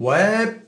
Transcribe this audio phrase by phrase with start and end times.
[0.00, 0.66] Ouais.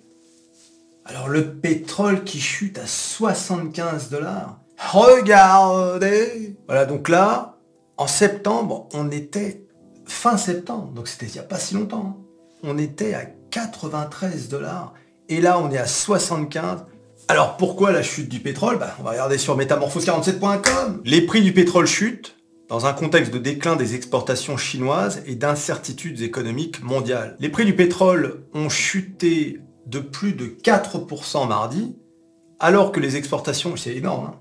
[1.06, 4.60] Alors le pétrole qui chute à 75 dollars.
[4.92, 7.56] Regardez Voilà, donc là,
[7.96, 9.64] en septembre, on était
[10.04, 12.14] fin septembre, donc c'était il n'y a pas si longtemps.
[12.14, 12.22] Hein.
[12.62, 14.92] On était à 93 dollars
[15.30, 16.84] et là on est à 75.
[17.28, 18.78] Alors pourquoi la chute du pétrole?
[18.78, 21.00] Bah, On va regarder sur métamorphose47.com.
[21.06, 22.36] Les prix du pétrole chutent
[22.72, 27.36] dans un contexte de déclin des exportations chinoises et d'incertitudes économiques mondiales.
[27.38, 31.94] Les prix du pétrole ont chuté de plus de 4% mardi,
[32.58, 34.38] alors que les exportations, c'est énorme, hein,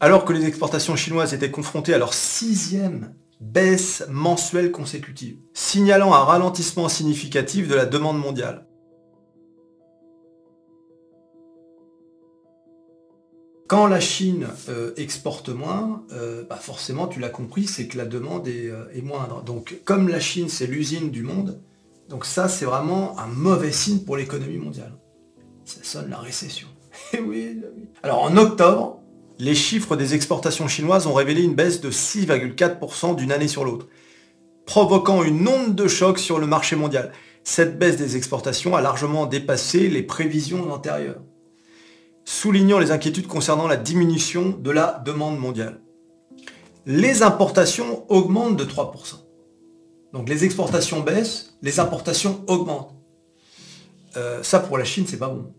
[0.00, 6.24] alors que les exportations chinoises étaient confrontées à leur sixième baisse mensuelle consécutive, signalant un
[6.24, 8.67] ralentissement significatif de la demande mondiale.
[13.68, 18.06] Quand la Chine euh, exporte moins, euh, bah, forcément, tu l'as compris, c'est que la
[18.06, 19.42] demande euh, est, moindre.
[19.42, 21.60] Donc, comme la Chine, c'est l'usine du monde,
[22.08, 24.94] donc ça, c'est vraiment un mauvais signe pour l'économie mondiale.
[25.66, 26.66] Ça sonne la récession.
[27.12, 27.60] Eh oui,
[28.02, 29.00] Alors, en octobre,
[29.38, 33.86] les chiffres des exportations chinoises ont révélé une baisse de 6,4% d'une année sur l'autre,
[34.64, 37.12] provoquant une onde de choc sur le marché mondial.
[37.44, 41.20] Cette baisse des exportations a largement dépassé les prévisions antérieures
[42.28, 45.80] soulignant les inquiétudes concernant la diminution de la demande mondiale.
[46.84, 48.92] Les importations augmentent de 3%.
[50.12, 52.94] Donc les exportations baissent, les importations augmentent.
[54.18, 55.54] Euh, ça pour la Chine, c'est pas bon.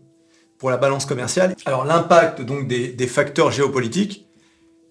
[0.58, 4.28] Pour la balance commerciale, alors l'impact donc des, facteurs géopolitiques,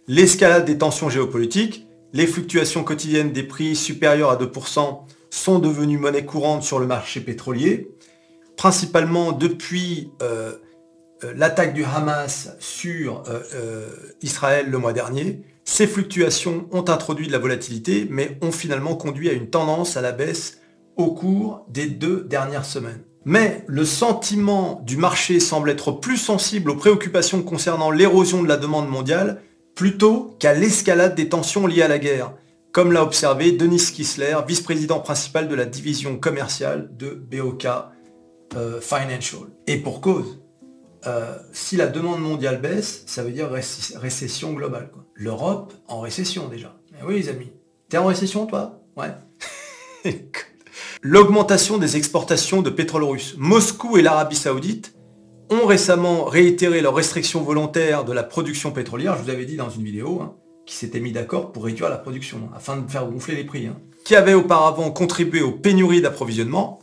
[0.06, 6.26] l'escalade des tensions géopolitiques, les fluctuations quotidiennes des prix supérieurs à 2% sont devenues monnaie
[6.26, 7.90] courante sur le marché pétrolier,
[8.58, 10.58] principalement depuis euh,
[11.36, 13.88] l'attaque du Hamas sur euh, euh,
[14.22, 19.30] Israël le mois dernier, ces fluctuations ont introduit de la volatilité, mais ont finalement conduit
[19.30, 20.60] à une tendance à la baisse
[20.96, 23.04] au cours des deux dernières semaines.
[23.26, 28.58] Mais le sentiment du marché semble être plus sensible aux préoccupations concernant l'érosion de la
[28.58, 29.42] demande mondiale
[29.76, 32.34] plutôt qu'à l'escalade des tensions liées à la guerre,
[32.72, 37.68] comme l'a observé Denis Kissler, vice-président principal de la division commerciale de BOK
[38.82, 39.42] Financial.
[39.68, 40.40] Et pour cause,
[41.08, 44.92] euh, si la demande mondiale baisse, ça veut dire récession globale.
[45.14, 46.76] L'Europe en récession déjà.
[46.92, 47.52] Mais oui les amis.
[47.88, 48.82] T'es en récession toi?
[48.98, 49.14] Ouais.
[51.02, 53.36] L'augmentation des exportations de pétrole russe.
[53.38, 54.94] Moscou et l'Arabie Saoudite
[55.50, 59.70] ont récemment réitéré leurs restrictions volontaires de la production pétrolière, je vous avais dit dans
[59.70, 60.36] une vidéo, hein,
[60.66, 63.78] qui s'étaient mis d'accord pour réduire la production, afin de faire gonfler les prix, hein,
[64.06, 66.80] qui avaient auparavant contribué aux pénuries d'approvisionnement,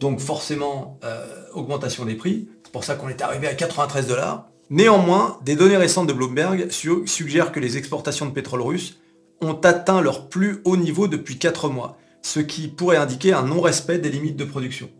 [0.00, 1.24] donc forcément euh,
[1.54, 4.46] augmentation des prix, c'est pour ça qu'on est arrivé à 93 dollars.
[4.68, 8.98] Néanmoins, des données récentes de Bloomberg suggèrent que les exportations de pétrole russe
[9.40, 13.96] ont atteint leur plus haut niveau depuis 4 mois, ce qui pourrait indiquer un non-respect
[13.96, 14.90] des limites de production.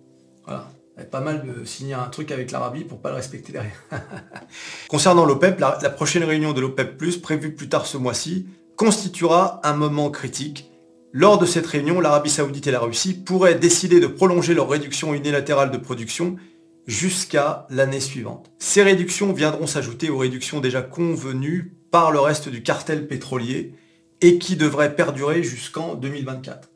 [0.47, 0.71] Voilà.
[1.11, 3.85] Pas mal de signer un truc avec l'Arabie pour pas le respecter derrière.
[4.89, 8.47] Concernant l'OPEP, la, la prochaine réunion de l'OPEP+, prévue plus tard ce mois-ci,
[8.77, 10.71] constituera un moment critique.
[11.13, 15.13] Lors de cette réunion, l'Arabie Saoudite et la Russie pourraient décider de prolonger leur réduction
[15.13, 16.37] unilatérale de production
[16.89, 18.51] jusqu'à l'année suivante.
[18.59, 23.75] Ces réductions viendront s'ajouter aux réductions déjà convenues par le reste du cartel pétrolier
[24.23, 26.71] et qui devraient perdurer jusqu'en 2024.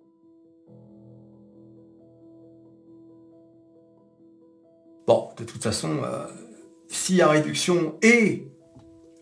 [5.06, 6.26] Bon, de toute façon, euh,
[6.88, 8.46] s'il y a réduction et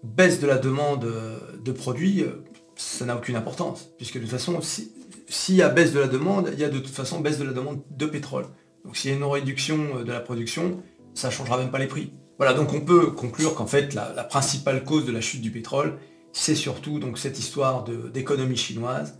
[0.03, 3.93] baisse de la demande euh, de produits, euh, ça n'a aucune importance.
[3.97, 6.81] Puisque de toute façon, s'il y a baisse de la demande, il y a de
[6.81, 8.47] toute façon baisse de la demande de pétrole.
[8.85, 10.83] Donc s'il y a une réduction euh, de la production,
[11.15, 12.13] ça ne changera même pas les prix.
[12.39, 15.99] Voilà, donc on peut conclure qu'en fait la, principale cause de la chute du pétrole,
[16.33, 19.19] c'est surtout donc cette histoire d'économie chinoise.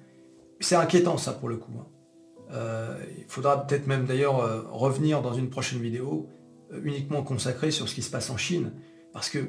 [0.61, 1.73] C'est inquiétant ça pour le coup.
[1.79, 1.87] Hein.
[2.53, 6.29] Euh, il faudra peut-être même d'ailleurs euh, revenir dans une prochaine vidéo
[6.83, 8.73] uniquement consacrée sur ce qui se passe en Chine.
[9.13, 9.41] Parce que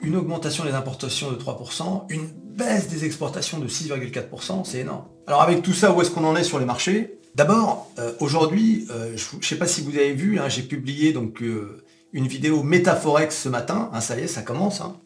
[0.00, 5.06] une augmentation des importations de 3%, une baisse des exportations de 6,4%, c'est énorme.
[5.26, 7.18] Alors avec tout ça, où est-ce qu'on en est sur les marchés?
[7.34, 11.12] D'abord, euh, aujourd'hui, euh, je ne sais pas si vous avez vu, hein, j'ai publié
[11.12, 11.82] donc euh,
[12.12, 14.96] une vidéo métaphorex ce matin, hein, ça y est, ça commence, hein,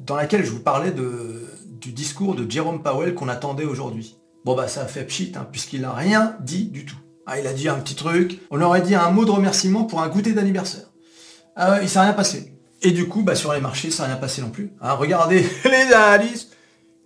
[0.00, 4.18] dans laquelle je vous parlais du discours de Jerome Powell qu'on attendait aujourd'hui.
[4.44, 6.98] Bon bah ça a fait pchit, puisqu'il n'a rien dit du tout.
[7.24, 10.02] Ah, il a dit un petit truc, on aurait dit un mot de remerciement pour
[10.02, 10.92] un goûter d'anniversaire.
[11.56, 12.52] Ah, il s'est rien passé.
[12.82, 14.70] Et du coup, bah, sur les marchés, ça n'a rien passé non plus.
[14.82, 16.50] regardez les analyses.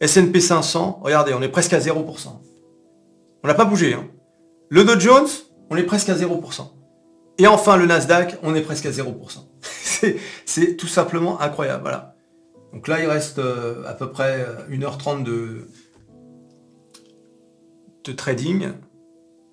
[0.00, 2.40] S&P 500, regardez, on est presque à 0%.
[3.44, 3.94] On n'a pas bougé.
[3.94, 4.08] Hein.
[4.69, 5.29] Le Dow Jones,
[5.70, 6.62] on est presque à 0%.
[7.38, 9.38] Et enfin, le Nasdaq, on est presque à 0%.
[10.44, 11.82] c'est tout simplement incroyable.
[11.82, 12.17] Voilà.
[12.73, 15.69] Donc là, il reste euh, à peu près 1h30 de,
[18.05, 18.73] de trading.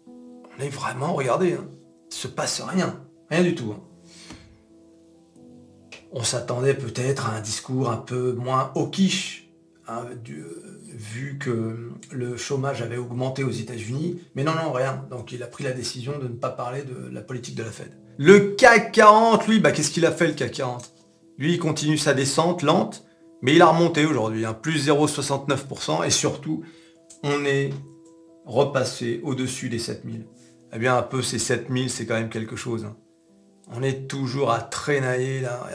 [0.07, 1.65] On est vraiment, regardez, hein,
[2.11, 2.99] il se passe rien.
[3.29, 3.73] Rien du tout.
[3.75, 3.81] Hein.
[6.11, 9.44] On s'attendait peut-être à un discours un peu moins hawkish,
[9.87, 10.05] hein,
[10.93, 14.21] vu que le chômage avait augmenté aux États-Unis.
[14.35, 15.05] Mais non, non, rien.
[15.09, 17.71] Donc il a pris la décision de ne pas parler de la politique de la
[17.71, 17.91] Fed.
[18.17, 20.93] Le CAC 40, lui, bah, qu'est-ce qu'il a fait le CAC 40
[21.37, 23.05] Lui, il continue sa descente lente,
[23.41, 26.63] mais il a remonté aujourd'hui, hein, plus 0,69%, et surtout,
[27.23, 27.71] on est
[28.45, 30.25] repassé au-dessus des 7000.
[30.73, 32.85] Eh bien, un peu ces 7000, c'est quand même quelque chose.
[32.85, 32.95] Hein.
[33.73, 35.67] On est toujours à traînailler là.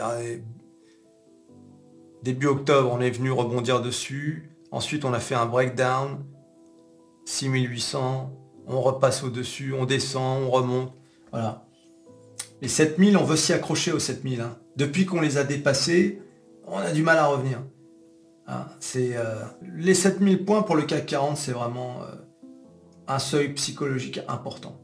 [2.23, 4.51] Début octobre, on est venu rebondir dessus.
[4.71, 6.25] Ensuite, on a fait un breakdown.
[7.25, 8.33] 6800.
[8.67, 10.93] On repasse au-dessus, on descend, on remonte.
[11.33, 11.65] Voilà.
[12.63, 14.41] Les 7000, on veut s'y accrocher aux 7000.
[14.41, 14.57] Hein.
[14.77, 16.23] Depuis qu'on les a dépassés,
[16.67, 17.63] on a du mal à revenir.
[18.47, 19.43] Hein, c'est euh,
[19.77, 22.15] Les 7000 points pour le CAC 40, c'est vraiment euh,
[23.09, 24.81] un seuil psychologique important.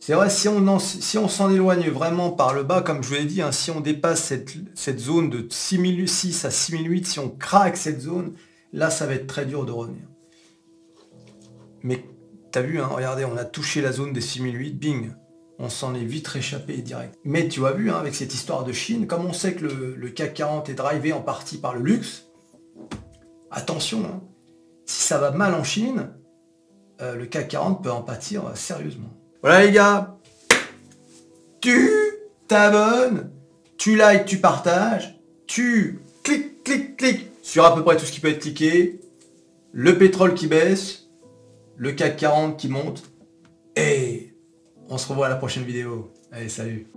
[0.00, 3.42] C'est vrai, si on, s'en éloigne vraiment par le bas, comme je vous l'ai dit,
[3.42, 4.32] hein, si on dépasse
[4.74, 8.34] cette, zone de 6006 à 6008, si on craque cette zone,
[8.72, 10.02] là, ça va être très dur de revenir.
[11.82, 12.04] Mais
[12.52, 15.10] tu as vu, regardez, on a touché la zone des 6008, bing,
[15.58, 17.18] on s'en est vite réchappé direct.
[17.24, 20.10] Mais tu as vu, hein, avec cette histoire de Chine, comme on sait que le,
[20.10, 22.26] CAC 40 est drivé en partie par le luxe,
[23.50, 24.20] attention, hein,
[24.84, 26.12] si ça va mal en Chine,
[27.00, 29.10] euh, le CAC 40 peut en pâtir euh, sérieusement.
[29.42, 30.16] Voilà les gars,
[31.60, 31.90] tu
[32.48, 33.30] t'abonnes,
[33.78, 38.20] tu likes, tu partages, tu cliques, cliques, cliques sur à peu près tout ce qui
[38.20, 39.00] peut être cliqué,
[39.72, 41.08] le pétrole qui baisse,
[41.76, 43.04] le CAC 40 qui monte,
[43.76, 44.34] et
[44.88, 46.10] on se revoit à la prochaine vidéo.
[46.32, 46.88] Allez, salut